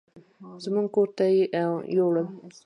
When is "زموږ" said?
0.63-0.87